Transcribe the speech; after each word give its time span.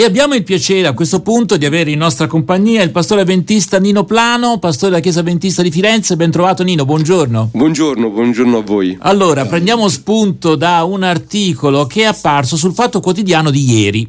E 0.00 0.04
abbiamo 0.04 0.34
il 0.34 0.44
piacere 0.44 0.86
a 0.86 0.92
questo 0.92 1.22
punto 1.22 1.56
di 1.56 1.66
avere 1.66 1.90
in 1.90 1.98
nostra 1.98 2.28
compagnia 2.28 2.84
il 2.84 2.92
pastore 2.92 3.22
avventista 3.22 3.80
Nino 3.80 4.04
Plano, 4.04 4.60
pastore 4.60 4.92
della 4.92 5.02
Chiesa 5.02 5.18
Avventista 5.18 5.60
di 5.60 5.72
Firenze. 5.72 6.14
Ben 6.14 6.30
trovato 6.30 6.62
Nino, 6.62 6.84
buongiorno. 6.84 7.50
Buongiorno, 7.52 8.08
buongiorno 8.08 8.58
a 8.58 8.62
voi. 8.62 8.96
Allora, 9.00 9.44
prendiamo 9.46 9.88
spunto 9.88 10.54
da 10.54 10.84
un 10.84 11.02
articolo 11.02 11.86
che 11.88 12.02
è 12.02 12.04
apparso 12.04 12.56
sul 12.56 12.74
Fatto 12.74 13.00
Quotidiano 13.00 13.50
di 13.50 13.68
ieri. 13.68 14.08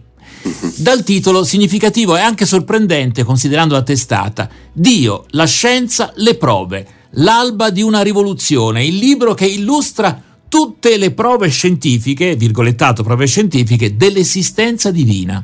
Dal 0.76 1.04
titolo 1.04 1.44
significativo 1.44 2.16
e 2.16 2.20
anche 2.20 2.46
sorprendente 2.46 3.24
considerando 3.24 3.74
la 3.74 3.82
testata 3.82 4.48
Dio, 4.72 5.26
la 5.30 5.46
scienza, 5.46 6.14
le 6.18 6.36
prove, 6.36 6.86
l'alba 7.14 7.72
di 7.72 7.82
una 7.82 8.04
rivoluzione, 8.04 8.86
il 8.86 8.98
libro 8.98 9.34
che 9.34 9.48
illustra 9.48 10.22
tutte 10.48 10.98
le 10.98 11.10
prove 11.14 11.48
scientifiche, 11.48 12.36
virgolettato 12.36 13.02
prove 13.02 13.26
scientifiche, 13.26 13.98
dell'esistenza 13.98 14.92
divina. 14.92 15.44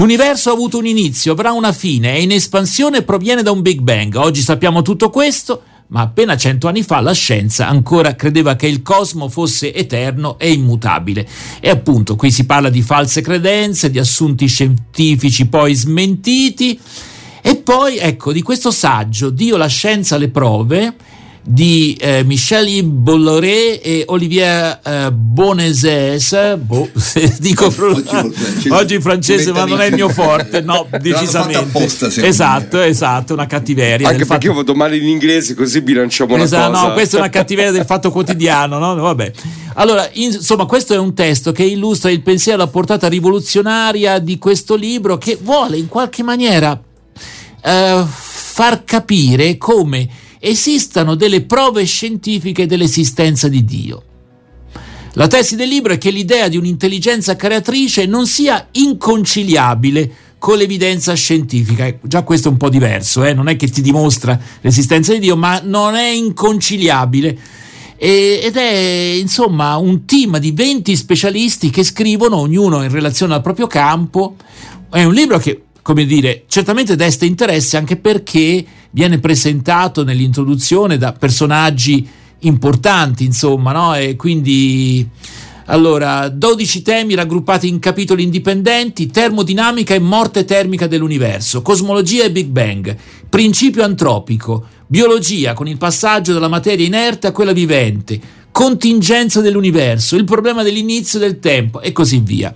L'universo 0.00 0.48
ha 0.48 0.54
avuto 0.54 0.78
un 0.78 0.86
inizio, 0.86 1.32
avrà 1.32 1.52
una 1.52 1.72
fine, 1.72 2.14
è 2.14 2.16
in 2.16 2.30
espansione 2.30 2.96
e 2.96 3.02
proviene 3.02 3.42
da 3.42 3.50
un 3.50 3.60
Big 3.60 3.80
Bang. 3.80 4.14
Oggi 4.14 4.40
sappiamo 4.40 4.80
tutto 4.80 5.10
questo, 5.10 5.60
ma 5.88 6.00
appena 6.00 6.38
cento 6.38 6.68
anni 6.68 6.82
fa 6.82 7.00
la 7.00 7.12
scienza 7.12 7.68
ancora 7.68 8.14
credeva 8.14 8.56
che 8.56 8.66
il 8.66 8.80
cosmo 8.80 9.28
fosse 9.28 9.74
eterno 9.74 10.38
e 10.38 10.52
immutabile. 10.52 11.28
E 11.60 11.68
appunto 11.68 12.16
qui 12.16 12.30
si 12.30 12.46
parla 12.46 12.70
di 12.70 12.80
false 12.80 13.20
credenze, 13.20 13.90
di 13.90 13.98
assunti 13.98 14.46
scientifici 14.46 15.48
poi 15.48 15.74
smentiti. 15.74 16.80
E 17.42 17.56
poi, 17.56 17.98
ecco, 17.98 18.32
di 18.32 18.40
questo 18.40 18.70
saggio, 18.70 19.28
Dio, 19.28 19.58
la 19.58 19.66
scienza, 19.66 20.16
le 20.16 20.30
prove, 20.30 20.94
di 21.52 21.96
eh, 22.00 22.22
Michel 22.22 22.84
Bolloré 22.84 23.80
e 23.80 24.04
Olivier 24.06 24.78
eh, 24.84 25.10
Boneses. 25.10 26.56
Boh, 26.56 26.88
dico 27.40 27.66
oggi, 27.66 28.68
oggi 28.68 29.00
francese, 29.02 29.50
ma 29.50 29.64
non 29.64 29.80
è 29.80 29.86
il 29.86 29.94
mio 29.94 30.08
forte, 30.08 30.60
no, 30.60 30.86
decisamente. 31.02 31.58
Apposta, 31.58 32.06
esatto, 32.06 32.80
esatto, 32.80 33.32
una 33.32 33.46
cattiveria. 33.46 34.06
Anche 34.06 34.24
perché 34.24 34.34
fatto... 34.34 34.46
io 34.46 34.54
vado 34.54 34.74
male 34.76 34.96
in 34.96 35.08
inglese, 35.08 35.54
così 35.54 35.80
bilanciamo 35.80 36.34
una 36.34 36.44
esatto, 36.44 36.70
cosa. 36.70 36.86
No, 36.86 36.92
questa 36.92 37.16
è 37.16 37.18
una 37.20 37.30
cattiveria 37.30 37.72
del 37.72 37.84
fatto 37.84 38.12
quotidiano, 38.12 38.78
no? 38.78 38.94
Vabbè. 38.94 39.32
Allora, 39.74 40.08
insomma, 40.12 40.66
questo 40.66 40.94
è 40.94 40.98
un 40.98 41.14
testo 41.14 41.50
che 41.50 41.64
illustra 41.64 42.12
il 42.12 42.22
pensiero, 42.22 42.58
la 42.58 42.68
portata 42.68 43.08
rivoluzionaria 43.08 44.20
di 44.20 44.38
questo 44.38 44.76
libro 44.76 45.18
che 45.18 45.36
vuole 45.40 45.78
in 45.78 45.88
qualche 45.88 46.22
maniera 46.22 46.80
eh, 47.60 48.04
far 48.06 48.84
capire 48.84 49.56
come 49.56 50.28
esistano 50.40 51.14
delle 51.14 51.42
prove 51.42 51.84
scientifiche 51.84 52.66
dell'esistenza 52.66 53.46
di 53.46 53.64
Dio. 53.64 54.04
La 55.14 55.26
tesi 55.26 55.54
del 55.54 55.68
libro 55.68 55.92
è 55.92 55.98
che 55.98 56.10
l'idea 56.10 56.48
di 56.48 56.56
un'intelligenza 56.56 57.36
creatrice 57.36 58.06
non 58.06 58.26
sia 58.26 58.68
inconciliabile 58.72 60.10
con 60.38 60.56
l'evidenza 60.56 61.12
scientifica. 61.14 61.92
Già 62.02 62.22
questo 62.22 62.48
è 62.48 62.50
un 62.52 62.56
po' 62.56 62.70
diverso, 62.70 63.24
eh? 63.24 63.34
non 63.34 63.48
è 63.48 63.56
che 63.56 63.68
ti 63.68 63.82
dimostra 63.82 64.38
l'esistenza 64.60 65.12
di 65.12 65.18
Dio, 65.18 65.36
ma 65.36 65.60
non 65.62 65.94
è 65.94 66.08
inconciliabile. 66.08 67.38
ed 67.96 68.56
è 68.56 69.16
insomma 69.18 69.76
un 69.76 70.06
team 70.06 70.38
di 70.38 70.52
20 70.52 70.96
specialisti 70.96 71.70
che 71.70 71.82
scrivono, 71.82 72.36
ognuno 72.36 72.82
in 72.82 72.90
relazione 72.90 73.34
al 73.34 73.42
proprio 73.42 73.66
campo. 73.66 74.36
È 74.90 75.02
un 75.02 75.12
libro 75.12 75.38
che, 75.38 75.64
come 75.82 76.06
dire, 76.06 76.44
certamente 76.46 76.96
desta 76.96 77.26
interesse 77.26 77.76
anche 77.76 77.96
perché 77.96 78.64
viene 78.90 79.18
presentato 79.18 80.04
nell'introduzione 80.04 80.98
da 80.98 81.12
personaggi 81.12 82.08
importanti, 82.40 83.24
insomma, 83.24 83.72
no? 83.72 83.94
E 83.94 84.16
quindi 84.16 85.08
allora, 85.70 86.28
12 86.28 86.82
temi 86.82 87.14
raggruppati 87.14 87.68
in 87.68 87.78
capitoli 87.78 88.24
indipendenti, 88.24 89.06
termodinamica 89.06 89.94
e 89.94 90.00
morte 90.00 90.44
termica 90.44 90.88
dell'universo, 90.88 91.62
cosmologia 91.62 92.24
e 92.24 92.32
Big 92.32 92.48
Bang, 92.48 92.96
principio 93.28 93.84
antropico, 93.84 94.66
biologia 94.88 95.52
con 95.52 95.68
il 95.68 95.76
passaggio 95.76 96.32
dalla 96.32 96.48
materia 96.48 96.84
inerte 96.84 97.28
a 97.28 97.32
quella 97.32 97.52
vivente, 97.52 98.20
contingenza 98.50 99.40
dell'universo, 99.40 100.16
il 100.16 100.24
problema 100.24 100.64
dell'inizio 100.64 101.20
del 101.20 101.38
tempo 101.38 101.80
e 101.80 101.92
così 101.92 102.18
via. 102.18 102.52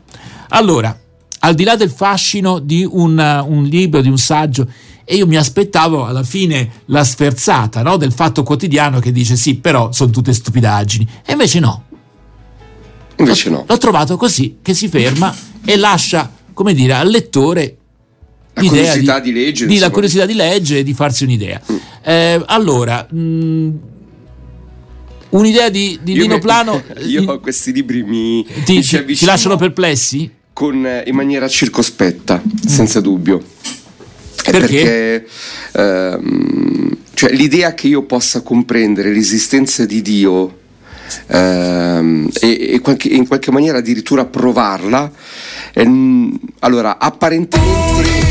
Allora, 0.48 0.98
al 1.38 1.54
di 1.54 1.62
là 1.62 1.76
del 1.76 1.90
fascino 1.90 2.58
di 2.58 2.84
un, 2.84 3.44
un 3.46 3.62
libro, 3.64 4.00
di 4.00 4.08
un 4.08 4.18
saggio, 4.18 4.66
e 5.04 5.16
io 5.16 5.26
mi 5.26 5.36
aspettavo 5.36 6.06
alla 6.06 6.22
fine 6.22 6.82
la 6.86 7.04
sferzata 7.04 7.82
no? 7.82 7.96
del 7.96 8.12
fatto 8.12 8.42
quotidiano 8.42 9.00
che 9.00 9.12
dice 9.12 9.36
sì, 9.36 9.56
però 9.56 9.92
sono 9.92 10.10
tutte 10.10 10.32
stupidaggini. 10.32 11.08
E 11.24 11.32
invece 11.32 11.60
no. 11.60 11.84
Invece 13.16 13.50
no. 13.50 13.64
L'ho 13.68 13.78
trovato 13.78 14.16
così, 14.16 14.58
che 14.62 14.74
si 14.74 14.88
ferma 14.88 15.34
e 15.64 15.76
lascia, 15.76 16.32
come 16.52 16.74
dire, 16.74 16.94
al 16.94 17.08
lettore 17.08 17.76
la 18.54 18.62
curiosità 18.62 19.20
di, 19.20 19.32
di 19.32 19.38
leggere. 19.38 19.70
Di, 19.70 19.78
la 19.78 19.90
curiosità 19.90 20.26
di 20.26 20.34
leggere 20.34 20.80
e 20.80 20.82
di 20.82 20.94
farsi 20.94 21.24
un'idea. 21.24 21.60
Mm. 21.70 21.76
Eh, 22.02 22.42
allora, 22.46 23.06
mh, 23.10 23.18
mm, 23.18 23.70
un'idea 25.30 25.68
di, 25.68 25.98
di 26.02 26.14
Dino 26.14 26.38
Plano... 26.38 26.82
Io 27.06 27.40
questi 27.40 27.72
libri 27.72 28.02
mi, 28.02 28.46
ti, 28.64 28.84
mi 29.06 29.14
ti 29.14 29.24
lasciano 29.24 29.56
perplessi? 29.56 30.30
Con, 30.52 30.86
eh, 30.86 31.04
in 31.06 31.14
maniera 31.14 31.46
circospetta, 31.48 32.40
mm. 32.42 32.66
senza 32.66 33.00
dubbio. 33.00 33.42
Perché? 34.50 34.60
perché 34.60 35.26
ehm, 35.72 36.96
cioè, 37.14 37.32
l'idea 37.32 37.74
che 37.74 37.88
io 37.88 38.02
possa 38.02 38.42
comprendere 38.42 39.12
l'esistenza 39.12 39.86
di 39.86 40.02
Dio 40.02 40.58
ehm, 41.28 42.28
e, 42.40 42.80
e 42.82 42.82
in 43.14 43.26
qualche 43.26 43.50
maniera 43.50 43.78
addirittura 43.78 44.24
provarla, 44.26 45.10
ehm, 45.72 46.38
allora 46.60 46.98
apparentemente 46.98 48.22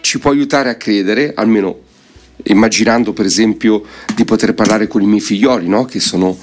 ci 0.00 0.18
può 0.18 0.30
aiutare 0.30 0.70
a 0.70 0.76
credere, 0.76 1.32
almeno 1.34 1.80
immaginando 2.44 3.12
per 3.12 3.26
esempio 3.26 3.82
di 4.14 4.24
poter 4.24 4.54
parlare 4.54 4.86
con 4.86 5.02
i 5.02 5.06
miei 5.06 5.20
figlioli, 5.20 5.68
no? 5.68 5.84
che 5.84 6.00
sono 6.00 6.36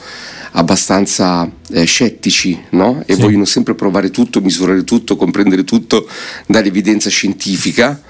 abbastanza 0.54 1.50
eh, 1.72 1.86
scettici 1.86 2.60
no? 2.72 3.04
e 3.06 3.16
sì. 3.16 3.22
vogliono 3.22 3.46
sempre 3.46 3.76
provare 3.76 4.12
tutto, 4.12 4.42
misurare 4.42 4.84
tutto, 4.84 5.16
comprendere 5.16 5.64
tutto 5.64 6.08
dall'evidenza 6.48 7.10
scientifica. 7.10 8.02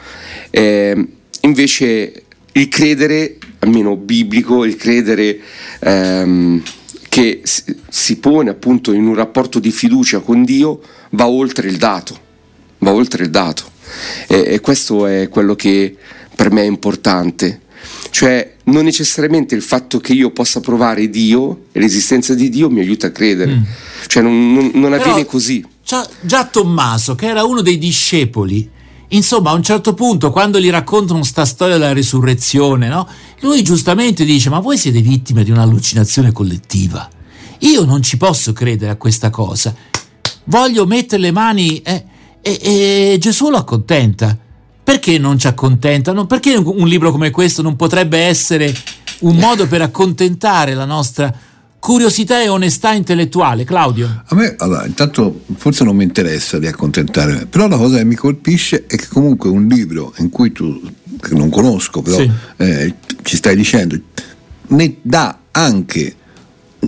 Eh, 0.51 1.07
invece 1.41 2.23
il 2.53 2.67
credere, 2.67 3.37
almeno 3.59 3.95
biblico, 3.95 4.63
il 4.65 4.75
credere 4.75 5.39
ehm, 5.79 6.61
che 7.09 7.41
si 7.89 8.17
pone 8.17 8.49
appunto 8.49 8.91
in 8.91 9.07
un 9.07 9.15
rapporto 9.15 9.59
di 9.59 9.71
fiducia 9.71 10.19
con 10.19 10.43
Dio 10.43 10.81
va 11.11 11.27
oltre 11.27 11.67
il 11.67 11.77
dato, 11.77 12.19
va 12.79 12.91
oltre 12.91 13.23
il 13.23 13.29
dato. 13.29 13.69
E, 14.27 14.43
e 14.45 14.59
questo 14.59 15.05
è 15.05 15.27
quello 15.29 15.55
che 15.55 15.95
per 16.35 16.51
me 16.51 16.61
è 16.61 16.65
importante. 16.65 17.61
Cioè, 18.11 18.55
non 18.65 18.83
necessariamente 18.83 19.55
il 19.55 19.61
fatto 19.61 19.99
che 19.99 20.13
io 20.13 20.31
possa 20.31 20.59
provare 20.59 21.09
Dio 21.09 21.65
e 21.71 21.79
l'esistenza 21.79 22.33
di 22.33 22.49
Dio 22.49 22.69
mi 22.69 22.79
aiuta 22.79 23.07
a 23.07 23.11
credere. 23.11 23.55
Mm. 23.55 23.63
Cioè, 24.07 24.21
non, 24.21 24.53
non, 24.53 24.71
non 24.73 24.93
avviene 24.93 25.25
così. 25.25 25.65
Già 26.21 26.45
Tommaso, 26.45 27.15
che 27.15 27.27
era 27.27 27.43
uno 27.43 27.61
dei 27.61 27.77
discepoli, 27.77 28.69
Insomma, 29.13 29.51
a 29.51 29.53
un 29.53 29.63
certo 29.63 29.93
punto, 29.93 30.31
quando 30.31 30.59
gli 30.59 30.69
raccontano 30.69 31.23
sta 31.23 31.45
storia 31.45 31.77
della 31.77 31.93
resurrezione, 31.93 32.87
no? 32.87 33.07
lui 33.41 33.61
giustamente 33.61 34.23
dice: 34.23 34.49
Ma 34.49 34.59
voi 34.59 34.77
siete 34.77 35.01
vittime 35.01 35.43
di 35.43 35.51
un'allucinazione 35.51 36.31
collettiva. 36.31 37.09
Io 37.59 37.83
non 37.83 38.01
ci 38.01 38.17
posso 38.17 38.53
credere 38.53 38.91
a 38.91 38.95
questa 38.95 39.29
cosa. 39.29 39.75
Voglio 40.45 40.85
mettere 40.85 41.21
le 41.21 41.31
mani. 41.31 41.81
Eh, 41.81 42.05
e, 42.41 42.59
e 42.61 43.17
Gesù 43.19 43.49
lo 43.49 43.57
accontenta. 43.57 44.37
Perché 44.83 45.17
non 45.17 45.37
ci 45.37 45.47
accontenta? 45.47 46.11
No, 46.11 46.25
perché 46.25 46.55
un 46.55 46.87
libro 46.87 47.11
come 47.11 47.29
questo 47.29 47.61
non 47.61 47.75
potrebbe 47.75 48.17
essere 48.17 48.73
un 49.19 49.35
modo 49.35 49.67
per 49.67 49.81
accontentare 49.81 50.73
la 50.73 50.85
nostra 50.85 51.33
Curiosità 51.81 52.39
e 52.39 52.47
onestà 52.47 52.93
intellettuale, 52.93 53.63
Claudio? 53.63 54.21
A 54.27 54.35
me, 54.35 54.53
allora, 54.59 54.85
intanto 54.85 55.41
forse 55.55 55.83
non 55.83 55.95
mi 55.95 56.03
interessa 56.03 56.59
di 56.59 56.67
accontentare, 56.67 57.47
però 57.47 57.67
la 57.67 57.75
cosa 57.75 57.97
che 57.97 58.05
mi 58.05 58.13
colpisce 58.13 58.85
è 58.85 58.95
che 58.95 59.07
comunque 59.07 59.49
un 59.49 59.65
libro 59.65 60.13
in 60.19 60.29
cui 60.29 60.51
tu, 60.51 60.79
che 61.19 61.33
non 61.33 61.49
conosco, 61.49 62.03
però 62.03 62.17
sì. 62.17 62.31
eh, 62.57 62.93
ci 63.23 63.35
stai 63.35 63.55
dicendo, 63.55 63.99
ne 64.67 64.97
dà 65.01 65.39
anche 65.49 66.15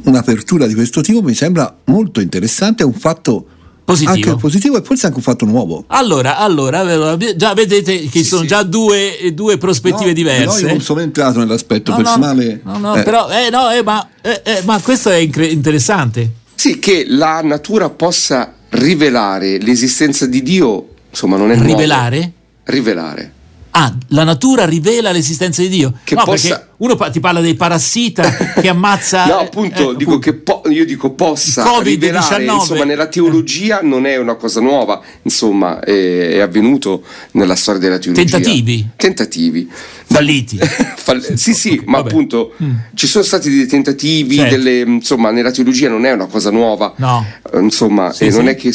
un'apertura 0.03 0.67
di 0.67 0.75
questo 0.75 1.01
tipo, 1.01 1.23
mi 1.23 1.33
sembra 1.33 1.75
molto 1.85 2.21
interessante, 2.21 2.83
è 2.83 2.85
un 2.85 2.93
fatto 2.93 3.47
positivo. 3.83 4.29
Anche 4.29 4.41
positivo 4.41 4.77
e 4.77 4.81
forse 4.83 5.05
anche 5.05 5.17
un 5.17 5.23
fatto 5.23 5.45
nuovo. 5.45 5.83
Allora, 5.87 6.37
allora 6.37 7.17
già 7.35 7.53
vedete 7.53 7.99
che 8.09 8.19
sì, 8.19 8.23
sono 8.23 8.41
sì. 8.41 8.47
già 8.47 8.63
due, 8.63 9.31
due 9.33 9.57
prospettive 9.57 10.07
no, 10.07 10.13
diverse. 10.13 10.61
No, 10.61 10.67
io 10.67 10.73
non 10.73 10.81
sono 10.81 10.99
entrato 11.01 11.39
nell'aspetto 11.39 11.91
no, 11.91 11.97
personale. 11.97 12.61
No, 12.63 12.77
no, 12.77 12.95
eh. 12.95 13.03
però 13.03 13.29
eh, 13.29 13.49
no, 13.49 13.69
eh, 13.69 13.83
ma, 13.83 14.07
eh, 14.21 14.41
eh, 14.43 14.61
ma, 14.63 14.79
questo 14.79 15.09
è 15.09 15.17
incre- 15.17 15.47
interessante. 15.47 16.31
Sì, 16.55 16.79
che 16.79 17.05
la 17.07 17.41
natura 17.41 17.89
possa 17.89 18.53
rivelare 18.69 19.59
l'esistenza 19.59 20.25
di 20.25 20.41
Dio, 20.41 20.87
insomma, 21.09 21.37
non 21.37 21.51
è 21.51 21.59
rivelare? 21.59 22.17
Nuovo. 22.17 22.31
Rivelare. 22.65 23.32
Ah, 23.75 23.91
la 24.09 24.23
natura 24.23 24.65
rivela 24.65 25.11
l'esistenza 25.11 25.63
di 25.63 25.69
Dio. 25.69 25.93
Che 26.03 26.13
no, 26.13 26.23
possa... 26.25 26.67
uno 26.77 26.95
ti 27.09 27.19
parla 27.19 27.41
dei 27.41 27.55
parassita 27.55 28.29
che 28.61 28.67
ammazza. 28.67 29.25
no, 29.25 29.39
appunto, 29.39 29.93
eh, 29.93 29.95
dico 29.95 30.11
appunto. 30.11 30.19
che 30.19 30.33
po- 30.33 30.61
io 30.69 30.85
dico 30.85 31.11
possa 31.13 31.63
COVID-19. 31.63 31.83
rivelare, 31.83 32.45
insomma, 32.45 32.83
nella 32.83 33.07
teologia 33.07 33.79
non 33.81 34.05
è 34.05 34.15
una 34.17 34.35
cosa 34.35 34.61
nuova, 34.61 35.01
insomma, 35.23 35.79
è, 35.79 36.33
è 36.33 36.39
avvenuto 36.39 37.01
nella 37.31 37.55
storia 37.55 37.81
della 37.81 37.97
teologia. 37.97 38.37
Tentativi. 38.37 38.87
Tentativi. 38.95 39.71
Falliti. 40.05 40.59
Fall- 40.95 41.33
sì, 41.33 41.55
sì, 41.55 41.81
ma 41.85 41.97
Vabbè. 41.97 42.09
appunto 42.09 42.53
mm. 42.61 42.75
ci 42.93 43.07
sono 43.07 43.23
stati 43.23 43.49
dei 43.49 43.65
tentativi, 43.65 44.35
certo. 44.35 44.55
delle, 44.55 44.79
insomma, 44.81 45.31
nella 45.31 45.49
teologia 45.49 45.89
non 45.89 46.05
è 46.05 46.11
una 46.11 46.27
cosa 46.27 46.51
nuova. 46.51 46.93
No. 46.97 47.25
Insomma, 47.55 48.13
sì, 48.13 48.29
non 48.29 48.43
sì. 48.43 48.47
è 48.49 48.55
che 48.55 48.71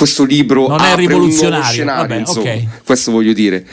questo 0.00 0.24
libro 0.24 0.66
non 0.66 0.80
è 0.80 0.96
rivoluzionario, 0.96 1.62
scenario, 1.62 2.08
Vabbè, 2.08 2.20
insomma, 2.20 2.40
okay. 2.40 2.68
questo 2.86 3.10
voglio 3.10 3.34
dire. 3.34 3.66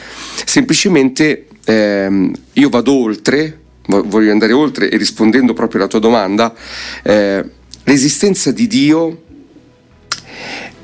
Semplicemente 0.44 1.46
ehm, 1.64 2.34
io 2.52 2.68
vado 2.68 2.92
oltre, 2.92 3.60
voglio 3.86 4.30
andare 4.30 4.52
oltre 4.52 4.90
e 4.90 4.98
rispondendo 4.98 5.54
proprio 5.54 5.80
alla 5.80 5.88
tua 5.88 6.00
domanda, 6.00 6.54
eh, 7.02 7.42
l'esistenza 7.84 8.52
di 8.52 8.66
Dio 8.66 9.22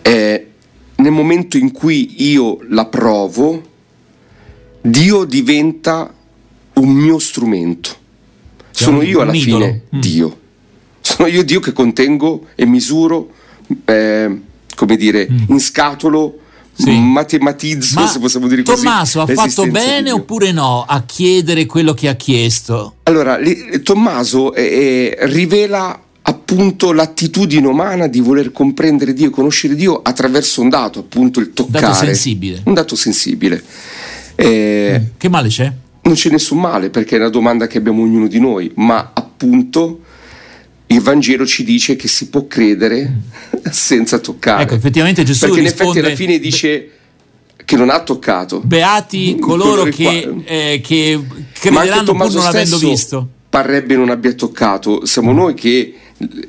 eh, 0.00 0.46
nel 0.94 1.12
momento 1.12 1.58
in 1.58 1.72
cui 1.72 2.30
io 2.30 2.60
la 2.70 2.86
provo, 2.86 3.62
Dio 4.80 5.24
diventa 5.24 6.10
un 6.72 6.88
mio 6.88 7.18
strumento. 7.18 7.96
Sono 8.70 9.02
io 9.02 9.20
alla 9.20 9.32
fine 9.32 9.82
mm. 9.94 10.00
Dio. 10.00 10.38
Sono 11.02 11.28
io 11.28 11.44
Dio 11.44 11.60
che 11.60 11.72
contengo 11.72 12.46
e 12.54 12.64
misuro. 12.64 13.30
Eh, 13.84 14.52
come 14.74 14.96
dire, 14.96 15.28
mm. 15.30 15.44
in 15.48 15.60
scatolo 15.60 16.38
sì. 16.74 16.98
matematizzo, 16.98 18.00
Ma 18.00 18.06
se 18.06 18.18
possiamo 18.18 18.48
dire 18.48 18.62
così. 18.62 18.82
Tommaso 18.82 19.20
ha 19.20 19.26
fatto 19.26 19.66
bene 19.66 20.10
oppure 20.10 20.52
no 20.52 20.84
a 20.86 21.02
chiedere 21.04 21.66
quello 21.66 21.94
che 21.94 22.08
ha 22.08 22.14
chiesto? 22.14 22.96
Allora, 23.04 23.38
li, 23.38 23.80
Tommaso 23.82 24.54
eh, 24.54 25.16
eh, 25.16 25.26
rivela 25.26 26.00
appunto 26.26 26.92
l'attitudine 26.92 27.66
umana 27.66 28.06
di 28.06 28.20
voler 28.20 28.50
comprendere 28.50 29.12
Dio, 29.12 29.30
conoscere 29.30 29.74
Dio 29.74 30.00
attraverso 30.02 30.62
un 30.62 30.68
dato, 30.68 31.00
appunto 31.00 31.40
il 31.40 31.52
toccare. 31.52 31.84
Un 31.84 31.92
dato 31.92 32.04
sensibile. 32.04 32.60
Un 32.64 32.74
dato 32.74 32.96
sensibile. 32.96 33.62
Eh, 34.34 35.00
mm. 35.00 35.04
Che 35.16 35.28
male 35.28 35.48
c'è? 35.48 35.72
Non 36.02 36.14
c'è 36.14 36.30
nessun 36.30 36.58
male 36.58 36.90
perché 36.90 37.16
è 37.16 37.18
una 37.18 37.28
domanda 37.28 37.66
che 37.66 37.78
abbiamo 37.78 38.02
ognuno 38.02 38.26
di 38.26 38.40
noi, 38.40 38.70
ma 38.76 39.10
appunto 39.14 40.00
il 40.94 41.00
Vangelo 41.00 41.44
ci 41.44 41.64
dice 41.64 41.96
che 41.96 42.08
si 42.08 42.28
può 42.28 42.46
credere 42.46 43.12
senza 43.70 44.18
toccare. 44.18 44.62
Ecco, 44.62 44.74
effettivamente 44.74 45.24
Gesù 45.24 45.46
Perché 45.46 45.60
in 45.60 45.66
effetti 45.66 45.98
alla 45.98 46.14
fine 46.14 46.38
dice 46.38 46.90
che 47.64 47.76
non 47.76 47.90
ha 47.90 48.02
toccato. 48.02 48.60
Beati 48.60 49.36
coloro 49.40 49.84
che, 49.84 50.42
eh, 50.44 50.80
che 50.82 51.20
crederanno 51.52 52.14
pur 52.14 52.32
non 52.32 52.46
avendo 52.46 52.78
visto. 52.78 53.28
Parrebbe 53.48 53.94
non 53.94 54.10
abbia 54.10 54.32
toccato, 54.32 55.06
siamo 55.06 55.32
noi 55.32 55.54
che 55.54 55.94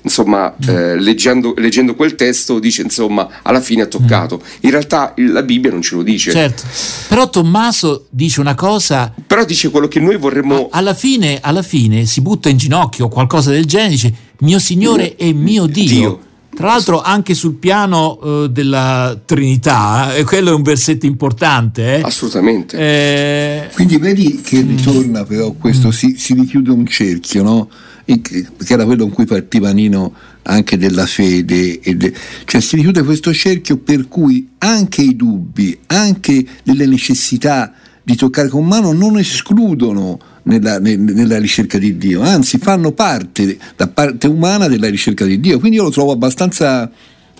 insomma 0.03 0.55
eh, 0.67 0.99
leggendo, 0.99 1.53
leggendo, 1.57 1.95
quel 1.95 2.15
testo 2.15 2.59
dice 2.59 2.81
insomma 2.81 3.41
alla 3.43 3.61
fine 3.61 3.83
ha 3.83 3.85
toccato. 3.85 4.41
In 4.61 4.71
realtà 4.71 5.13
la 5.17 5.43
Bibbia 5.43 5.71
non 5.71 5.81
ce 5.81 5.95
lo 5.95 6.01
dice. 6.01 6.31
Certo. 6.31 6.63
Però 7.07 7.29
Tommaso 7.29 8.07
dice 8.09 8.39
una 8.39 8.55
cosa 8.55 9.13
però 9.25 9.45
dice 9.45 9.69
quello 9.69 9.87
che 9.87 9.99
noi 9.99 10.17
vorremmo 10.17 10.69
alla 10.71 10.93
fine, 10.93 11.39
alla 11.41 11.61
fine 11.61 12.05
si 12.05 12.21
butta 12.21 12.49
in 12.49 12.57
ginocchio 12.57 13.05
o 13.05 13.09
qualcosa 13.09 13.51
del 13.51 13.65
genere 13.65 13.89
dice 13.91 14.13
mio 14.39 14.59
Signore 14.59 15.15
e 15.15 15.33
mio 15.33 15.65
Dio, 15.65 15.85
Dio. 15.85 16.19
Tra 16.55 16.67
l'altro 16.67 17.01
anche 17.01 17.33
sul 17.33 17.55
piano 17.55 18.17
uh, 18.21 18.47
della 18.47 19.19
Trinità, 19.25 20.15
eh, 20.15 20.23
quello 20.23 20.51
è 20.51 20.53
un 20.53 20.61
versetto 20.61 21.05
importante. 21.05 21.97
Eh? 21.97 22.01
Assolutamente. 22.01 22.77
Eh... 22.77 23.69
Quindi 23.73 23.97
vedi 23.97 24.41
che 24.41 24.61
ritorna 24.61 25.25
però 25.25 25.51
questo, 25.51 25.89
mm. 25.89 25.91
si, 25.91 26.15
si, 26.17 26.33
richiude 26.33 26.71
un 26.71 26.85
cerchio, 26.87 27.43
no? 27.43 27.69
che 28.05 28.45
era 28.67 28.85
quello 28.85 29.03
in 29.03 29.09
cui 29.09 29.25
partiva 29.25 29.71
Nino 29.71 30.13
anche 30.43 30.77
della 30.77 31.07
fede, 31.07 31.79
de... 31.81 32.13
cioè 32.45 32.61
si 32.61 32.75
richiude 32.75 33.03
questo 33.03 33.33
cerchio 33.33 33.77
per 33.77 34.07
cui 34.07 34.49
anche 34.59 35.01
i 35.01 35.15
dubbi, 35.15 35.77
anche 35.87 36.45
delle 36.63 36.85
necessità 36.85 37.73
di 38.05 38.15
toccare 38.15 38.49
con 38.49 38.67
mano 38.67 38.93
non 38.93 39.17
escludono 39.17 40.19
nella, 40.43 40.77
nella, 40.77 41.39
ricerca 41.39 41.79
di 41.79 41.97
Dio, 41.97 42.21
anzi 42.21 42.59
fanno 42.59 42.91
parte 42.91 43.57
da 43.75 43.87
parte 43.87 44.27
umana 44.27 44.67
della 44.67 44.89
ricerca 44.89 45.25
di 45.25 45.39
Dio, 45.39 45.57
quindi 45.57 45.77
io 45.77 45.83
lo 45.83 45.89
trovo 45.89 46.11
abbastanza 46.11 46.89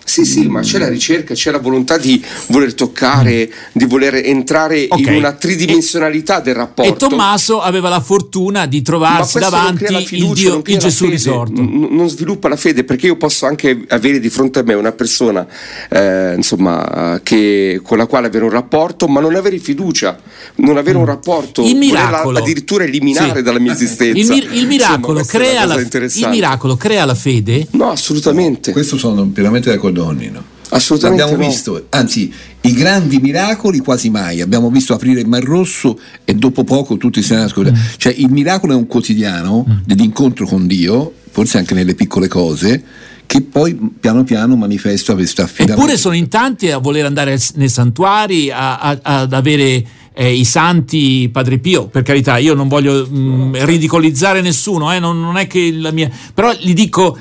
sì, 0.06 0.24
sì, 0.24 0.48
ma 0.48 0.62
c'è 0.62 0.78
la 0.78 0.88
ricerca, 0.88 1.34
c'è 1.34 1.50
la 1.50 1.58
volontà 1.58 1.98
di 1.98 2.24
voler 2.48 2.76
toccare, 2.76 3.52
di 3.72 3.86
voler 3.86 4.14
entrare 4.24 4.86
okay. 4.88 5.04
in 5.04 5.16
una 5.16 5.34
tridimensionalità 5.34 6.40
e, 6.40 6.44
del 6.44 6.54
rapporto. 6.54 6.94
E 6.94 6.96
Tommaso 6.96 7.60
aveva 7.60 7.90
la 7.90 8.00
fortuna 8.00 8.68
di 8.68 8.84
trovarsi 8.84 9.40
davanti 9.40 10.06
fiducia, 10.06 10.56
il, 10.56 10.62
Dio, 10.62 10.62
il 10.64 10.78
Gesù 10.78 11.10
risorto. 11.10 11.60
N- 11.60 11.88
non 11.90 12.08
sviluppa 12.08 12.48
la 12.48 12.56
fede 12.56 12.84
perché 12.84 13.08
io 13.08 13.18
posso 13.18 13.48
anche 13.48 13.84
avere 13.88 14.20
di 14.20 14.30
fronte 14.30 14.60
a 14.60 14.64
me 14.64 14.76
una 14.76 14.92
persona 14.92 15.48
eh, 15.90 16.34
insomma, 16.36 17.20
che, 17.24 17.82
con 17.84 17.98
la 17.98 18.06
quale 18.06 18.28
avere 18.28 18.44
un 18.44 18.52
rapporto, 18.52 19.08
ma 19.08 19.20
non 19.22 19.34
avere 19.34 19.58
fiducia, 19.58 20.20
non 20.58 20.78
avere 20.78 20.98
un 20.98 21.04
mm. 21.04 21.08
rapporto, 21.08 21.64
il 21.64 21.76
miracolo, 21.76 22.38
addirittura 22.38 22.84
eliminare 22.84 23.38
sì. 23.38 23.42
dalla 23.42 23.60
mia 23.60 23.74
esistenza. 23.74 24.20
Il, 24.20 24.28
mir- 24.28 24.54
il 24.54 24.68
miracolo 24.68 25.20
insomma, 25.20 25.44
crea 25.44 25.66
la, 25.66 25.76
il 25.80 26.28
miracolo 26.30 26.76
crea 26.76 27.06
la 27.06 27.16
fede? 27.16 27.66
No, 27.72 27.90
assolutamente. 27.90 28.70
No, 28.70 28.76
questo 28.76 28.98
sono 28.98 29.26
pienamente 29.26 29.72
d'accordo 29.72 29.95
Donnino. 29.96 30.54
Assolutamente. 30.70 31.24
Abbiamo 31.24 31.42
no. 31.42 31.48
visto, 31.48 31.86
anzi, 31.90 32.32
i 32.62 32.74
grandi 32.74 33.20
miracoli 33.20 33.80
quasi 33.80 34.10
mai. 34.10 34.42
Abbiamo 34.42 34.70
visto 34.70 34.94
aprire 34.94 35.22
il 35.22 35.28
Mar 35.28 35.44
Rosso 35.44 36.00
e 36.24 36.34
dopo 36.36 36.64
poco 36.64 36.98
tutti 36.98 37.22
se 37.22 37.36
ne 37.36 37.44
ascoltano. 37.44 37.78
Mm. 37.78 37.82
Cioè, 37.98 38.14
il 38.18 38.30
miracolo 38.30 38.74
è 38.74 38.76
un 38.76 38.88
quotidiano 38.88 39.66
mm. 39.68 39.78
dell'incontro 39.86 40.46
con 40.46 40.68
Dio, 40.68 41.14
forse 41.32 41.58
anche 41.58 41.74
nelle 41.74 41.96
piccole 41.96 42.28
cose, 42.28 42.84
che 43.26 43.42
poi 43.42 43.78
piano 44.00 44.24
piano 44.24 44.56
manifesta 44.56 45.14
questa 45.14 45.44
affidamento. 45.44 45.82
Eppure 45.82 45.98
sono 45.98 46.16
in 46.16 46.28
tanti 46.28 46.70
a 46.72 46.78
voler 46.78 47.06
andare 47.06 47.40
nei 47.56 47.70
santuari, 47.70 48.52
a, 48.52 48.78
a, 48.78 49.00
ad 49.02 49.34
avere 49.34 49.84
eh, 50.14 50.34
i 50.34 50.46
santi 50.46 51.30
Padre 51.32 51.60
Pio, 51.60 51.88
per 51.88 52.04
carità, 52.04 52.38
io 52.38 52.54
non 52.54 52.68
voglio 52.68 53.06
mh, 53.08 53.18
mm, 53.18 53.56
ridicolizzare 53.66 54.42
nessuno, 54.42 54.94
eh, 54.94 55.00
non, 55.00 55.20
non, 55.20 55.38
è 55.38 55.46
che 55.46 55.72
la 55.74 55.92
mia... 55.92 56.10
però 56.34 56.54
gli 56.54 56.74
dico 56.74 57.18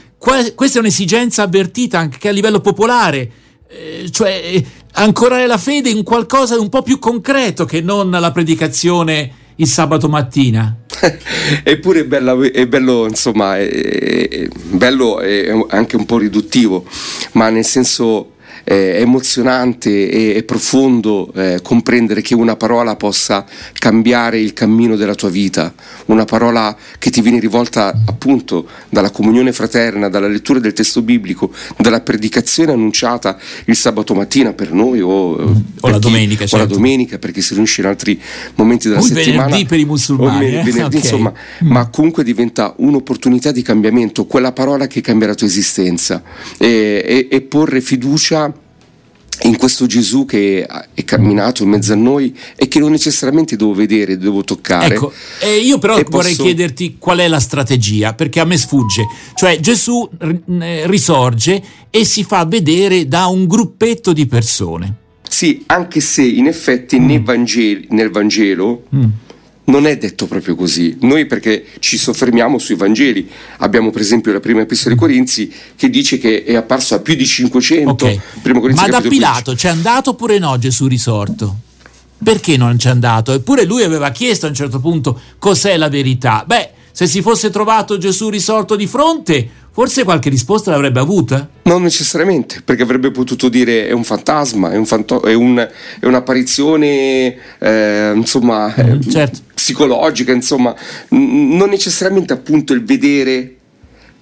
questa 0.54 0.78
è 0.78 0.80
un'esigenza 0.80 1.42
avvertita 1.42 1.98
anche 1.98 2.28
a 2.28 2.32
livello 2.32 2.60
popolare, 2.60 3.30
eh, 3.68 4.08
cioè 4.10 4.40
eh, 4.42 4.64
ancorare 4.92 5.46
la 5.46 5.58
fede 5.58 5.90
in 5.90 6.02
qualcosa 6.02 6.54
di 6.54 6.62
un 6.62 6.70
po' 6.70 6.82
più 6.82 6.98
concreto 6.98 7.66
che 7.66 7.82
non 7.82 8.10
la 8.10 8.32
predicazione 8.32 9.42
il 9.56 9.66
sabato 9.66 10.08
mattina. 10.08 10.78
Eppure 11.62 12.00
è, 12.00 12.04
bella, 12.04 12.36
è 12.50 12.66
bello, 12.66 13.06
insomma, 13.06 13.58
è, 13.58 13.68
è 13.68 14.48
bello 14.70 15.20
e 15.20 15.66
anche 15.68 15.96
un 15.96 16.06
po' 16.06 16.18
riduttivo, 16.18 16.86
ma 17.32 17.50
nel 17.50 17.64
senso 17.64 18.33
eh, 18.64 18.96
emozionante 18.98 20.10
e, 20.10 20.36
e 20.36 20.42
profondo 20.42 21.30
eh, 21.34 21.60
comprendere 21.62 22.22
che 22.22 22.34
una 22.34 22.56
parola 22.56 22.96
possa 22.96 23.44
cambiare 23.74 24.40
il 24.40 24.52
cammino 24.52 24.96
della 24.96 25.14
tua 25.14 25.28
vita, 25.28 25.72
una 26.06 26.24
parola 26.24 26.76
che 26.98 27.10
ti 27.10 27.20
viene 27.20 27.38
rivolta 27.38 27.94
appunto 28.06 28.66
dalla 28.88 29.10
comunione 29.10 29.52
fraterna, 29.52 30.08
dalla 30.08 30.28
lettura 30.28 30.58
del 30.58 30.72
testo 30.72 31.02
biblico, 31.02 31.52
dalla 31.76 32.00
predicazione 32.00 32.72
annunciata 32.72 33.38
il 33.66 33.76
sabato 33.76 34.14
mattina 34.14 34.52
per 34.52 34.72
noi 34.72 35.00
o, 35.00 35.08
o, 35.10 35.88
la, 35.88 35.92
chi, 35.94 35.98
domenica, 36.00 36.44
o 36.44 36.46
certo. 36.46 36.56
la 36.56 36.74
domenica 36.74 37.18
perché 37.18 37.42
si 37.42 37.52
riunisce 37.52 37.82
in 37.82 37.86
altri 37.86 38.20
momenti 38.54 38.88
della 38.88 39.00
o 39.00 39.04
settimana. 39.04 39.44
venerdì 39.44 39.66
per 39.66 39.78
i 39.78 39.84
musulmani. 39.84 40.46
O 40.46 40.62
venerdì, 40.62 40.80
okay. 40.80 41.00
insomma, 41.00 41.32
mm. 41.32 41.70
ma 41.70 41.88
comunque 41.88 42.24
diventa 42.24 42.74
un'opportunità 42.78 43.52
di 43.52 43.62
cambiamento, 43.62 44.26
quella 44.26 44.52
parola 44.52 44.86
che 44.86 45.00
cambia 45.00 45.28
la 45.28 45.34
tua 45.34 45.46
esistenza 45.46 46.22
e, 46.58 47.04
e, 47.06 47.28
e 47.30 47.40
porre 47.42 47.80
fiducia 47.80 48.52
in 49.42 49.56
questo 49.56 49.86
Gesù 49.86 50.24
che 50.24 50.66
è 50.66 51.04
camminato 51.04 51.62
in 51.62 51.70
mezzo 51.70 51.92
a 51.92 51.96
noi 51.96 52.36
e 52.56 52.68
che 52.68 52.78
non 52.78 52.90
necessariamente 52.90 53.56
devo 53.56 53.74
vedere, 53.74 54.16
devo 54.16 54.42
toccare. 54.42 54.94
Ecco, 54.94 55.12
eh, 55.40 55.56
io 55.58 55.78
però 55.78 55.96
e 55.96 56.04
vorrei 56.08 56.34
posso... 56.34 56.44
chiederti 56.44 56.96
qual 56.98 57.18
è 57.18 57.28
la 57.28 57.40
strategia, 57.40 58.14
perché 58.14 58.40
a 58.40 58.44
me 58.44 58.56
sfugge. 58.56 59.06
Cioè 59.34 59.58
Gesù 59.60 60.08
risorge 60.84 61.62
e 61.90 62.04
si 62.04 62.24
fa 62.24 62.44
vedere 62.44 63.06
da 63.06 63.26
un 63.26 63.46
gruppetto 63.46 64.12
di 64.12 64.26
persone. 64.26 64.96
Sì, 65.28 65.64
anche 65.66 66.00
se 66.00 66.22
in 66.22 66.46
effetti 66.46 66.98
mm. 66.98 67.04
nel, 67.04 67.22
Vangelo, 67.22 67.80
nel 67.90 68.10
Vangelo 68.10 68.84
mm 68.94 69.04
non 69.64 69.86
è 69.86 69.96
detto 69.96 70.26
proprio 70.26 70.54
così. 70.54 70.96
Noi 71.00 71.26
perché 71.26 71.64
ci 71.78 71.96
soffermiamo 71.96 72.58
sui 72.58 72.74
Vangeli, 72.74 73.28
abbiamo 73.58 73.90
per 73.90 74.00
esempio 74.00 74.32
la 74.32 74.40
prima 74.40 74.62
epistola 74.62 74.94
ai 74.94 75.00
Corinzi 75.00 75.52
che 75.76 75.88
dice 75.88 76.18
che 76.18 76.44
è 76.44 76.54
apparso 76.54 76.94
a 76.94 77.00
più 77.00 77.14
di 77.14 77.24
500. 77.24 77.90
Okay. 77.90 78.20
Ma 78.74 78.88
da 78.88 79.00
Pilato 79.00 79.54
c'è 79.54 79.68
andato 79.68 80.10
oppure 80.10 80.38
no 80.38 80.58
Gesù 80.58 80.86
risorto? 80.86 81.56
Perché 82.22 82.56
non 82.56 82.76
c'è 82.76 82.90
andato? 82.90 83.32
Eppure 83.32 83.64
lui 83.64 83.82
aveva 83.82 84.10
chiesto 84.10 84.46
a 84.46 84.48
un 84.48 84.54
certo 84.54 84.80
punto 84.80 85.20
cos'è 85.38 85.76
la 85.76 85.88
verità. 85.88 86.44
Beh, 86.46 86.70
se 86.90 87.06
si 87.06 87.22
fosse 87.22 87.50
trovato 87.50 87.98
Gesù 87.98 88.28
risorto 88.28 88.76
di 88.76 88.86
fronte, 88.86 89.48
forse 89.74 90.04
qualche 90.04 90.30
risposta 90.30 90.70
l'avrebbe 90.70 91.00
avuta? 91.00 91.48
Non 91.62 91.82
necessariamente, 91.82 92.62
perché 92.64 92.84
avrebbe 92.84 93.10
potuto 93.10 93.48
dire 93.48 93.88
è 93.88 93.92
un 93.92 94.04
fantasma, 94.04 94.70
è, 94.70 94.76
un 94.76 94.86
fanto- 94.86 95.22
è, 95.22 95.34
un, 95.34 95.68
è 95.98 96.06
un'apparizione 96.06 97.36
eh, 97.58 98.12
insomma, 98.14 98.72
mm, 98.80 99.00
certo. 99.00 99.40
psicologica, 99.52 100.30
insomma, 100.32 100.72
non 101.08 101.68
necessariamente 101.68 102.32
appunto 102.32 102.72
il 102.72 102.84
vedere 102.84 103.56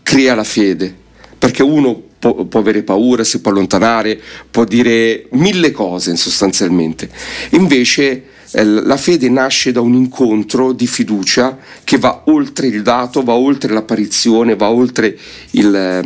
crea 0.02 0.34
la 0.34 0.44
fede, 0.44 0.94
perché 1.36 1.62
uno 1.62 2.00
può, 2.18 2.32
può, 2.46 2.60
avere 2.60 2.82
paura, 2.82 3.22
si 3.22 3.42
può 3.42 3.50
allontanare, 3.50 4.18
può 4.50 4.64
dire 4.64 5.26
mille 5.32 5.70
cose 5.70 6.16
sostanzialmente. 6.16 7.10
Invece 7.50 8.02
eh, 8.02 8.22
la 8.54 8.96
fede 8.96 9.30
nasce 9.30 9.72
da 9.72 9.80
un 9.80 9.94
incontro 9.94 10.72
di 10.72 10.86
fiducia 10.86 11.56
che 11.84 11.98
va 11.98 12.22
oltre 12.26 12.66
il 12.66 12.82
dato, 12.82 13.22
va 13.22 13.32
oltre 13.32 13.72
l'apparizione, 13.72 14.56
va 14.56 14.70
oltre 14.70 15.16
il, 15.52 15.74
eh, 15.74 16.02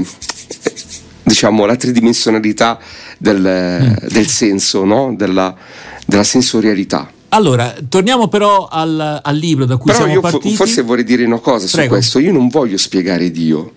diciamo, 1.24 1.66
la 1.66 1.76
tridimensionalità 1.76 2.78
del, 3.18 3.40
mm. 3.82 4.08
del 4.08 4.26
senso, 4.28 4.84
no? 4.84 5.14
della, 5.16 5.54
della 6.06 6.24
sensorialità. 6.24 7.10
Allora, 7.30 7.74
torniamo 7.88 8.28
però 8.28 8.68
al, 8.70 9.20
al, 9.22 9.36
libro 9.36 9.64
da 9.64 9.76
cui 9.76 9.90
però 9.90 10.04
siamo 10.04 10.20
partiti. 10.20 10.50
Io 10.50 10.54
forse 10.54 10.82
vorrei 10.82 11.04
dire 11.04 11.24
una 11.24 11.40
cosa 11.40 11.66
Prego. 11.66 11.82
su 11.82 11.88
questo. 11.88 12.18
Io 12.20 12.32
non 12.32 12.48
voglio 12.48 12.78
spiegare 12.78 13.30
Dio. 13.32 13.72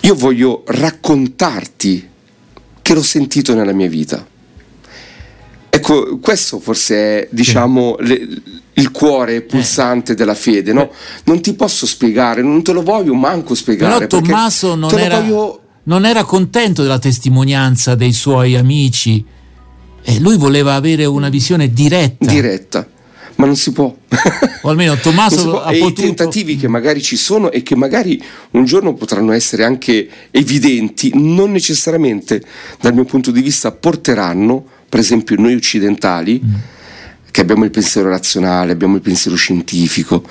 Io 0.00 0.14
voglio 0.16 0.64
raccontarti 0.66 2.08
che 2.82 2.94
l'ho 2.94 3.02
sentito 3.02 3.54
nella 3.54 3.72
mia 3.72 3.88
vita. 3.88 4.26
Ecco, 5.92 6.18
questo 6.18 6.58
forse 6.58 6.96
è, 6.96 7.28
diciamo, 7.30 7.96
le, 8.00 8.28
il 8.74 8.90
cuore 8.90 9.42
pulsante 9.42 10.12
eh. 10.12 10.14
della 10.14 10.34
fede, 10.34 10.72
no? 10.72 10.90
Non 11.24 11.42
ti 11.42 11.52
posso 11.52 11.86
spiegare, 11.86 12.42
non 12.42 12.62
te 12.62 12.72
lo 12.72 12.82
voglio 12.82 13.14
manco 13.14 13.54
spiegare. 13.54 14.06
Però 14.06 14.22
Tommaso 14.22 14.74
non 14.74 14.98
era, 14.98 15.20
voglio... 15.20 15.60
non 15.84 16.06
era, 16.06 16.24
contento 16.24 16.82
della 16.82 16.98
testimonianza 16.98 17.94
dei 17.94 18.12
suoi 18.12 18.56
amici 18.56 19.24
e 20.04 20.18
lui 20.18 20.36
voleva 20.36 20.74
avere 20.74 21.04
una 21.04 21.28
visione 21.28 21.72
diretta. 21.72 22.30
Diretta 22.30 22.86
ma 23.36 23.46
non 23.46 23.56
si 23.56 23.72
può. 23.72 23.92
O 24.62 24.68
almeno 24.68 24.96
Tommaso 25.02 25.62
ha 25.62 25.74
e 25.74 25.78
potuto... 25.78 26.02
i 26.02 26.04
tentativi 26.04 26.56
che 26.56 26.68
magari 26.68 27.02
ci 27.02 27.16
sono 27.16 27.50
e 27.50 27.62
che 27.62 27.74
magari 27.74 28.22
un 28.50 28.64
giorno 28.64 28.94
potranno 28.94 29.32
essere 29.32 29.64
anche 29.64 30.08
evidenti, 30.30 31.10
non 31.14 31.50
necessariamente 31.50 32.40
dal 32.80 32.94
mio 32.94 33.04
punto 33.04 33.32
di 33.32 33.42
vista 33.42 33.72
porteranno, 33.72 34.64
per 34.92 35.00
esempio 35.00 35.36
noi 35.40 35.54
occidentali, 35.54 36.38
mm. 36.44 36.54
che 37.30 37.40
abbiamo 37.40 37.64
il 37.64 37.70
pensiero 37.70 38.10
razionale, 38.10 38.72
abbiamo 38.72 38.96
il 38.96 39.00
pensiero 39.00 39.38
scientifico, 39.38 40.22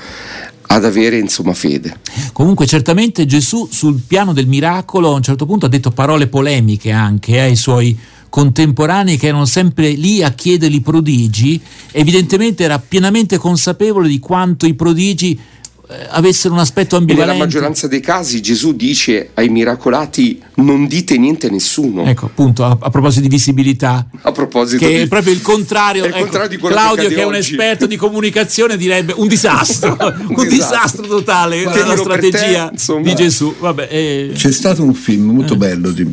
ad 0.68 0.86
avere 0.86 1.18
insomma 1.18 1.56
fede. 1.56 1.98
Comunque 2.32 2.68
certamente 2.68 3.26
Gesù 3.26 3.68
sul 3.72 4.00
piano 4.06 4.34
del 4.34 4.46
miracolo 4.46 5.14
a 5.14 5.16
un 5.16 5.24
certo 5.24 5.48
punto 5.48 5.66
ha 5.66 5.70
detto 5.70 5.90
parole 5.90 6.28
polemiche 6.28 6.92
anche 6.92 7.40
ai 7.40 7.56
suoi 7.56 7.98
contemporanei 8.30 9.18
che 9.18 9.30
erano 9.30 9.46
sempre 9.46 9.90
lì 9.94 10.22
a 10.22 10.30
chiedergli 10.30 10.84
prodigi, 10.84 11.60
evidentemente 11.92 12.64
era 12.64 12.78
pienamente 12.78 13.40
consapevole 13.40 14.08
di 14.08 14.20
quanto 14.20 14.68
i 14.68 14.76
prodigi 14.76 15.32
eh, 15.32 15.61
avessero 16.10 16.54
un 16.54 16.60
aspetto 16.60 16.96
ambivalente. 16.96 17.32
Nella 17.32 17.46
maggioranza 17.46 17.88
dei 17.88 18.00
casi 18.00 18.42
Gesù 18.42 18.74
dice 18.74 19.32
ai 19.34 19.50
miracolati 19.50 20.42
non 20.56 20.88
dite 20.88 21.18
niente 21.18 21.48
a 21.48 21.50
nessuno. 21.50 22.06
Ecco, 22.06 22.26
appunto, 22.26 22.64
a, 22.64 22.78
a 22.80 22.90
proposito 22.90 23.22
di 23.22 23.30
visibilità. 23.30 24.08
A 24.22 24.32
proposito 24.32 24.86
che 24.86 24.92
di... 24.92 25.02
è 25.02 25.08
proprio 25.08 25.34
il 25.34 25.42
contrario. 25.42 26.04
Ecco, 26.12 26.20
contrario 26.24 26.50
di 26.50 26.58
Claudio 26.58 27.08
che, 27.10 27.16
che 27.16 27.22
è 27.22 27.26
un 27.26 27.36
esperto 27.36 27.86
di 27.86 27.96
comunicazione 27.96 28.76
direbbe 28.76 29.14
un 29.16 29.28
disastro, 29.28 29.96
un, 30.00 30.36
un 30.36 30.48
disastro. 30.48 31.08
totale 31.08 31.64
della 31.64 31.96
strategia 31.96 32.70
te, 32.70 33.02
di 33.02 33.16
Gesù. 33.16 33.56
Vabbè, 33.58 33.88
eh... 33.90 34.32
C'è 34.34 34.52
stato 34.52 34.84
un 34.84 34.94
film 34.94 35.32
molto 35.32 35.54
eh. 35.54 35.58
bello, 35.58 35.92
di, 35.92 36.06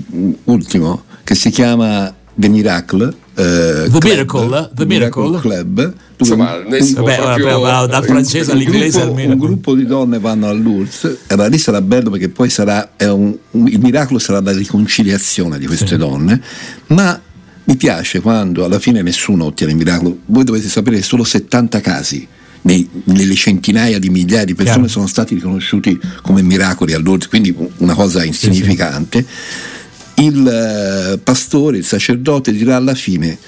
ultimo, 0.44 1.04
che 1.25 1.35
si 1.35 1.50
chiama 1.50 2.14
The 2.35 2.49
Miracle. 2.49 3.12
Eh, 3.38 3.88
The, 3.88 3.99
Miracle, 4.02 4.71
The 4.75 4.85
Miracle 4.85 5.38
Club. 5.38 5.95
Insomma, 6.16 6.57
un, 6.57 6.64
vabbè, 6.66 7.16
proprio, 7.16 7.87
dal 7.87 8.04
francese 8.04 8.50
all'inglese 8.50 9.04
gruppo, 9.04 9.21
un 9.21 9.38
gruppo 9.38 9.75
di 9.76 9.87
donne 9.87 10.18
vanno 10.18 10.49
a 10.49 10.52
Lourdes 10.52 11.18
e 11.28 11.49
lì 11.49 11.59
sarà 11.59 11.80
bello 11.80 12.11
perché 12.11 12.30
poi 12.30 12.50
sarà 12.50 12.95
un, 12.99 13.37
il 13.52 13.78
miracolo 13.78 14.18
sarà 14.18 14.40
la 14.40 14.50
riconciliazione 14.50 15.61
di 15.61 15.66
queste 15.66 15.87
sì. 15.87 15.97
donne 15.97 16.42
ma 16.88 17.21
mi 17.62 17.76
piace 17.76 18.21
quando 18.21 18.64
alla 18.64 18.80
fine 18.80 19.02
nessuno 19.02 19.45
ottiene 19.45 19.71
il 19.71 19.78
miracolo 19.78 20.18
voi 20.26 20.42
dovete 20.42 20.66
sapere 20.66 20.97
che 20.97 21.04
solo 21.04 21.23
70 21.23 21.80
casi 21.80 22.26
nei, 22.62 22.88
nelle 23.04 23.35
centinaia 23.37 24.00
di 24.00 24.09
migliaia 24.09 24.45
di 24.45 24.57
persone 24.57 24.78
Chiaro. 24.78 24.92
sono 24.92 25.07
stati 25.07 25.35
riconosciuti 25.37 25.97
come 26.23 26.42
miracoli 26.42 26.95
a 26.95 26.99
Lourdes 26.99 27.28
quindi 27.28 27.54
una 27.76 27.95
cosa 27.95 28.25
insignificante 28.25 29.21
sì, 29.21 29.26
sì 29.28 29.77
il 30.18 30.46
eh, 30.46 31.18
pastore, 31.18 31.78
il 31.78 31.84
sacerdote 31.84 32.52
dirà 32.52 32.76
alla 32.76 32.94
fine 32.94 33.38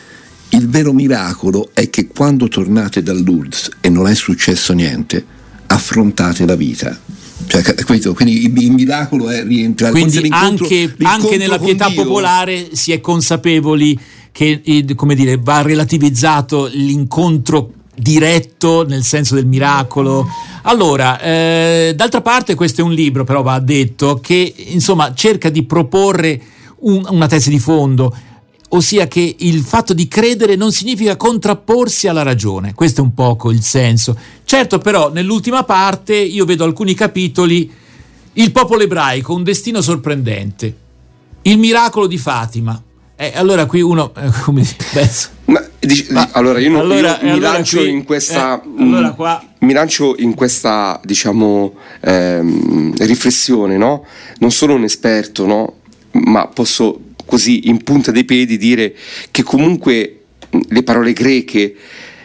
il 0.50 0.68
vero 0.68 0.92
miracolo 0.92 1.70
è 1.72 1.90
che 1.90 2.08
quando 2.08 2.48
tornate 2.48 3.02
da 3.02 3.12
Lourdes 3.12 3.68
e 3.80 3.88
non 3.88 4.08
è 4.08 4.14
successo 4.14 4.72
niente, 4.72 5.24
affrontate 5.66 6.44
la 6.44 6.56
vita. 6.56 6.98
Cioè, 7.46 7.62
questo, 7.84 8.14
quindi 8.14 8.44
il, 8.44 8.62
il, 8.62 8.72
miracolo 8.72 9.30
è 9.30 9.44
rientrare. 9.44 9.92
Quindi 9.92 10.26
anche, 10.30 10.94
anche, 11.02 11.36
nella 11.36 11.58
pietà 11.58 11.88
Dio. 11.88 12.02
popolare 12.02 12.70
si 12.72 12.92
è 12.92 13.00
consapevoli 13.00 13.98
che 14.32 14.84
come 14.94 15.14
dire, 15.14 15.38
va 15.38 15.62
relativizzato 15.62 16.68
l'incontro 16.72 17.72
diretto 17.96 18.84
nel 18.86 19.02
senso 19.02 19.34
del 19.34 19.46
miracolo. 19.46 20.26
Allora, 20.62 21.20
eh, 21.20 21.92
d'altra 21.96 22.20
parte 22.20 22.54
questo 22.54 22.80
è 22.80 22.84
un 22.84 22.92
libro, 22.92 23.24
però 23.24 23.42
va 23.42 23.58
detto, 23.60 24.18
che 24.20 24.52
insomma 24.68 25.14
cerca 25.14 25.48
di 25.48 25.64
proporre 25.64 26.40
un, 26.80 27.06
una 27.08 27.26
tesi 27.26 27.50
di 27.50 27.58
fondo, 27.58 28.14
ossia 28.70 29.08
che 29.08 29.36
il 29.38 29.62
fatto 29.62 29.92
di 29.92 30.06
credere 30.08 30.56
non 30.56 30.72
significa 30.72 31.16
contrapporsi 31.16 32.08
alla 32.08 32.22
ragione, 32.22 32.74
questo 32.74 33.00
è 33.00 33.04
un 33.04 33.14
poco 33.14 33.50
il 33.50 33.62
senso. 33.62 34.16
Certo 34.44 34.78
però 34.78 35.10
nell'ultima 35.10 35.64
parte 35.64 36.14
io 36.16 36.44
vedo 36.44 36.64
alcuni 36.64 36.94
capitoli, 36.94 37.70
il 38.34 38.52
popolo 38.52 38.82
ebraico, 38.82 39.34
un 39.34 39.42
destino 39.42 39.80
sorprendente, 39.80 40.76
il 41.42 41.58
miracolo 41.58 42.06
di 42.06 42.18
Fatima. 42.18 42.80
Eh, 43.16 43.32
allora 43.34 43.66
qui 43.66 43.82
uno, 43.82 44.12
eh, 44.16 44.30
come 44.44 44.66
penso. 44.92 45.28
Ma, 45.46 45.62
dici, 45.78 46.06
Ma, 46.10 46.28
allora 46.32 46.58
io, 46.58 46.70
non, 46.70 46.80
allora, 46.80 47.18
io 47.18 47.24
mi 47.24 47.30
allora 47.30 47.52
lancio 47.52 47.78
qui, 47.78 47.90
in 47.90 48.04
questa... 48.04 48.62
Eh, 48.62 48.82
allora 48.82 49.10
qua, 49.12 49.44
mi 49.58 49.72
lancio 49.72 50.14
in 50.18 50.34
questa 50.34 50.98
diciamo 51.04 51.74
ehm, 52.00 52.94
riflessione 52.96 53.76
no? 53.76 54.06
non 54.38 54.50
sono 54.50 54.74
un 54.74 54.84
esperto 54.84 55.44
no? 55.44 55.74
Ma 56.24 56.46
posso 56.48 57.00
così 57.24 57.68
in 57.68 57.82
punta 57.82 58.10
dei 58.10 58.24
piedi 58.24 58.56
dire 58.56 58.94
che 59.30 59.42
comunque 59.42 60.22
le 60.68 60.82
parole 60.82 61.12
greche 61.12 61.74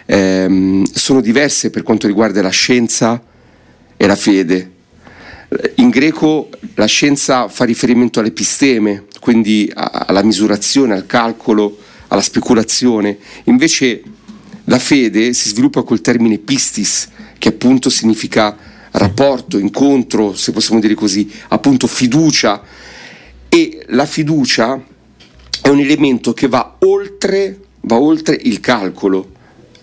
ehm, 0.05 0.83
sono 0.91 1.21
diverse 1.21 1.69
per 1.69 1.83
quanto 1.83 2.07
riguarda 2.07 2.41
la 2.41 2.49
scienza 2.49 3.21
e 3.95 4.07
la 4.07 4.15
fede. 4.15 4.71
In 5.75 5.89
greco 5.89 6.49
la 6.73 6.87
scienza 6.87 7.47
fa 7.47 7.65
riferimento 7.65 8.19
all'episteme, 8.19 9.05
quindi 9.19 9.71
alla 9.73 10.23
misurazione, 10.23 10.93
al 10.93 11.05
calcolo, 11.05 11.77
alla 12.07 12.21
speculazione, 12.21 13.17
invece 13.45 14.01
la 14.65 14.79
fede 14.79 15.33
si 15.33 15.49
sviluppa 15.49 15.83
col 15.83 16.01
termine 16.01 16.39
pistis, 16.39 17.09
che 17.37 17.49
appunto 17.49 17.89
significa 17.89 18.57
rapporto, 18.91 19.57
incontro, 19.57 20.33
se 20.33 20.51
possiamo 20.51 20.79
dire 20.79 20.95
così, 20.95 21.29
appunto 21.49 21.85
fiducia, 21.87 22.61
e 23.55 23.85
la 23.91 24.05
fiducia 24.05 24.83
è 25.61 25.69
un 25.69 25.79
elemento 25.79 26.33
che 26.33 26.49
va 26.49 26.75
oltre, 26.79 27.57
va 27.81 27.95
oltre 27.95 28.37
il 28.43 28.59
calcolo. 28.59 29.29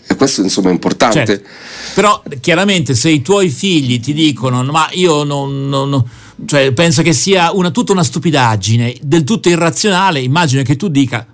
E 0.06 0.14
questo 0.14 0.42
insomma 0.42 0.68
è 0.68 0.72
importante. 0.72 1.24
Certo. 1.24 1.48
Però 1.94 2.22
chiaramente 2.40 2.94
se 2.94 3.08
i 3.08 3.22
tuoi 3.22 3.48
figli 3.48 3.98
ti 3.98 4.12
dicono 4.12 4.62
ma 4.64 4.88
io 4.92 5.24
non, 5.24 5.70
non 5.70 6.04
cioè, 6.44 6.72
penso 6.72 7.00
che 7.00 7.14
sia 7.14 7.50
una, 7.52 7.70
tutta 7.70 7.92
una 7.92 8.04
stupidaggine, 8.04 8.96
del 9.00 9.24
tutto 9.24 9.48
irrazionale, 9.48 10.20
immagino 10.20 10.62
che 10.62 10.76
tu 10.76 10.88
dica 10.88 11.26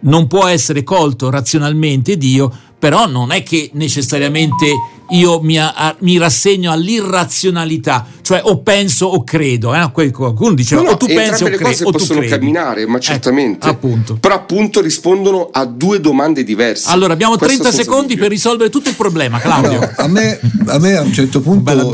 non 0.00 0.26
può 0.26 0.46
essere 0.46 0.82
colto 0.82 1.30
razionalmente 1.30 2.18
Dio, 2.18 2.54
però 2.78 3.06
non 3.06 3.32
è 3.32 3.42
che 3.42 3.70
necessariamente 3.72 4.70
io 5.10 5.40
mi, 5.40 5.58
a, 5.58 5.94
mi, 6.00 6.18
rassegno 6.18 6.72
all'irrazionalità, 6.72 8.06
cioè 8.22 8.40
o 8.44 8.58
penso 8.58 9.06
o 9.06 9.22
credo. 9.22 9.74
Eh? 9.74 9.90
Qualcuno 9.92 10.54
diceva 10.54 10.82
no, 10.82 10.88
no, 10.88 10.94
o 10.94 10.96
tu 10.96 11.06
pensi 11.06 11.42
o 11.42 11.46
credi. 11.46 11.62
le 11.62 11.70
cose 11.70 11.84
o 11.84 11.90
possono 11.90 12.20
camminare, 12.22 12.86
ma 12.86 12.96
ecco, 12.96 13.04
certamente. 13.04 13.66
Eh, 13.66 13.70
appunto. 13.70 14.16
Però 14.16 14.34
appunto 14.34 14.80
rispondono 14.80 15.48
a 15.52 15.64
due 15.64 16.00
domande 16.00 16.42
diverse. 16.44 16.90
Allora 16.90 17.12
abbiamo 17.12 17.36
Questo 17.36 17.62
30 17.62 17.82
secondi 17.82 18.16
per 18.16 18.30
risolvere 18.30 18.70
tutto 18.70 18.88
il 18.88 18.96
problema, 18.96 19.38
Claudio. 19.38 19.78
No, 19.78 19.92
a, 19.96 20.08
me, 20.08 20.40
a, 20.66 20.78
me, 20.78 20.96
a 20.96 21.02
un 21.02 21.12
certo 21.12 21.40
punto 21.40 21.92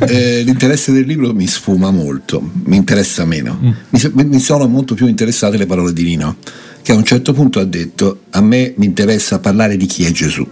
eh, 0.00 0.42
l'interesse 0.42 0.92
del 0.92 1.06
libro 1.06 1.32
mi 1.32 1.46
sfuma 1.46 1.90
molto, 1.90 2.42
mi 2.64 2.76
interessa 2.76 3.24
meno. 3.24 3.58
Mm. 3.62 3.70
Mi, 3.90 4.24
mi 4.24 4.40
sono 4.40 4.66
molto 4.66 4.94
più 4.94 5.06
interessate 5.06 5.56
le 5.56 5.66
parole 5.66 5.92
di 5.92 6.02
Nino 6.02 6.36
che 6.82 6.90
a 6.90 6.96
un 6.96 7.04
certo 7.04 7.32
punto 7.32 7.60
ha 7.60 7.64
detto 7.64 8.22
a 8.30 8.40
me 8.40 8.74
mi 8.76 8.86
interessa 8.86 9.38
parlare 9.38 9.76
di 9.76 9.86
chi 9.86 10.04
è 10.04 10.10
Gesù. 10.10 10.46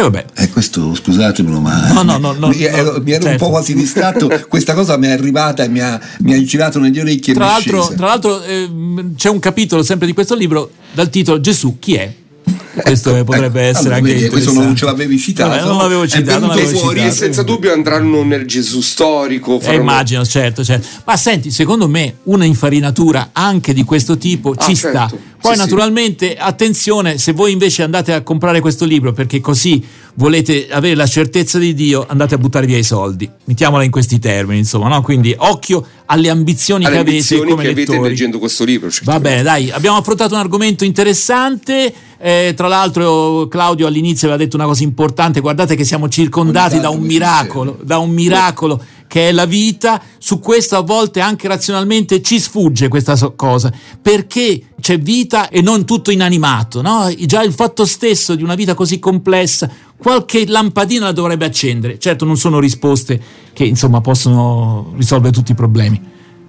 E 0.00 0.02
vabbè. 0.02 0.24
Eh, 0.34 0.48
questo 0.48 0.94
scusatemelo, 0.94 1.60
ma 1.60 1.92
no, 1.92 2.02
no, 2.02 2.16
no, 2.16 2.32
no, 2.32 2.48
mi 2.48 2.62
ero, 2.62 3.02
mi 3.02 3.12
ero 3.12 3.22
certo. 3.22 3.28
un 3.28 3.36
po' 3.36 3.44
certo. 3.44 3.48
quasi 3.48 3.74
distratto. 3.74 4.30
Questa 4.48 4.72
cosa 4.72 4.96
mi 4.96 5.08
è 5.08 5.10
arrivata 5.10 5.62
e 5.62 5.68
mi 5.68 5.80
ha, 5.80 6.00
mi 6.20 6.32
ha 6.32 6.42
girato 6.42 6.78
negli 6.78 6.98
orecchi. 6.98 7.34
Tra 7.34 7.44
l'altro, 7.44 7.86
tra 7.94 8.06
l'altro 8.06 8.42
eh, 8.42 8.68
c'è 9.14 9.28
un 9.28 9.38
capitolo 9.38 9.82
sempre 9.82 10.06
di 10.06 10.14
questo 10.14 10.34
libro 10.34 10.70
dal 10.92 11.10
titolo 11.10 11.38
Gesù 11.40 11.78
chi 11.78 11.94
è? 11.96 12.14
questo 12.82 13.14
ecco, 13.14 13.24
potrebbe 13.24 13.68
ecco, 13.68 13.78
essere 13.78 13.94
allora, 13.96 14.12
anche 14.12 14.28
questo 14.28 14.52
non 14.52 14.76
ce 14.76 14.84
l'avevi 14.84 15.18
citato 15.18 15.50
Vabbè, 15.50 15.64
non 15.64 15.76
l'avevo 15.76 16.06
citato, 16.06 16.38
non 16.38 16.48
l'avevo 16.50 16.78
fuori 16.78 16.98
citato. 16.98 17.14
e 17.14 17.16
senza 17.16 17.42
dubbio 17.42 17.72
andranno 17.72 18.22
nel 18.22 18.46
Gesù 18.46 18.80
storico 18.80 19.60
eh, 19.60 19.74
immagino 19.74 20.24
certo, 20.24 20.64
certo 20.64 20.86
ma 21.04 21.16
senti 21.16 21.50
secondo 21.50 21.88
me 21.88 22.18
una 22.24 22.44
infarinatura 22.44 23.30
anche 23.32 23.72
di 23.72 23.84
questo 23.84 24.16
tipo 24.16 24.54
ah, 24.56 24.64
ci 24.64 24.74
certo. 24.74 25.06
sta 25.08 25.39
poi 25.40 25.54
sì, 25.54 25.58
naturalmente 25.58 26.30
sì. 26.30 26.36
attenzione 26.38 27.18
se 27.18 27.32
voi 27.32 27.52
invece 27.52 27.82
andate 27.82 28.12
a 28.12 28.22
comprare 28.22 28.60
questo 28.60 28.84
libro 28.84 29.12
perché 29.12 29.40
così 29.40 29.82
volete 30.14 30.68
avere 30.70 30.94
la 30.94 31.06
certezza 31.06 31.58
di 31.58 31.74
Dio 31.74 32.04
andate 32.08 32.34
a 32.34 32.38
buttare 32.38 32.66
via 32.66 32.78
i 32.78 32.82
soldi 32.82 33.28
mettiamola 33.44 33.82
in 33.82 33.90
questi 33.90 34.18
termini 34.18 34.58
insomma 34.58 34.88
no? 34.88 35.02
quindi 35.02 35.34
occhio 35.36 35.86
alle 36.06 36.28
ambizioni 36.28 36.84
alle 36.84 36.94
che 36.94 37.00
ambizioni 37.00 37.42
avete 37.42 37.54
come 37.54 37.62
che 37.62 37.74
lettori. 37.74 37.96
avete 37.98 38.08
leggendo 38.10 38.38
questo 38.38 38.64
libro 38.64 38.90
va 39.04 39.20
bene 39.20 39.42
dai 39.42 39.70
abbiamo 39.70 39.96
affrontato 39.96 40.34
un 40.34 40.40
argomento 40.40 40.84
interessante 40.84 41.92
eh, 42.22 42.52
tra 42.54 42.68
l'altro 42.68 43.48
Claudio 43.48 43.86
all'inizio 43.86 44.28
aveva 44.28 44.42
detto 44.42 44.56
una 44.56 44.66
cosa 44.66 44.82
importante, 44.82 45.40
guardate 45.40 45.74
che 45.74 45.84
siamo 45.84 46.06
circondati 46.10 46.78
da 46.78 46.90
un 46.90 47.00
miracolo, 47.00 47.78
da 47.82 47.96
un 47.96 48.10
miracolo 48.10 48.84
che 49.10 49.30
è 49.30 49.32
la 49.32 49.44
vita, 49.44 50.00
su 50.18 50.38
questo 50.38 50.76
a 50.76 50.82
volte 50.82 51.18
anche 51.18 51.48
razionalmente 51.48 52.22
ci 52.22 52.38
sfugge 52.38 52.86
questa 52.86 53.16
cosa, 53.34 53.72
perché 54.00 54.66
c'è 54.80 55.00
vita 55.00 55.48
e 55.48 55.62
non 55.62 55.84
tutto 55.84 56.12
inanimato, 56.12 56.80
no? 56.80 57.12
già 57.26 57.42
il 57.42 57.52
fatto 57.52 57.84
stesso 57.84 58.36
di 58.36 58.44
una 58.44 58.54
vita 58.54 58.74
così 58.74 59.00
complessa, 59.00 59.68
qualche 59.96 60.46
lampadina 60.46 61.06
la 61.06 61.12
dovrebbe 61.12 61.44
accendere, 61.44 61.98
certo 61.98 62.24
non 62.24 62.36
sono 62.36 62.60
risposte 62.60 63.20
che 63.52 63.64
insomma 63.64 64.00
possono 64.00 64.92
risolvere 64.96 65.32
tutti 65.32 65.50
i 65.50 65.56
problemi. 65.56 66.00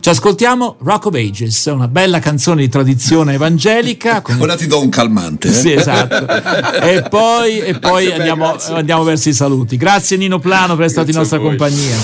Ci 0.02 0.10
ascoltiamo 0.10 0.78
Rock 0.80 1.06
of 1.06 1.14
Ages, 1.14 1.66
una 1.66 1.88
bella 1.88 2.18
canzone 2.18 2.62
di 2.62 2.70
tradizione 2.70 3.36
evangelica. 3.36 4.22
Con... 4.26 4.42
Ora 4.42 4.56
ti 4.56 4.66
do 4.66 4.82
un 4.82 4.90
calmante. 4.90 5.50
Eh? 5.50 5.52
Sì, 5.52 5.74
esatto. 5.74 6.28
e 6.82 7.04
poi, 7.08 7.60
e 7.60 7.78
poi 7.78 8.12
andiamo, 8.12 8.56
andiamo, 8.70 9.04
verso 9.04 9.30
i 9.30 9.34
saluti. 9.34 9.78
Grazie 9.78 10.18
Nino 10.18 10.40
Plano 10.40 10.76
per 10.76 10.86
essere 10.86 11.04
stato 11.04 11.12
in 11.12 11.18
nostra 11.18 11.38
compagnia. 11.38 11.98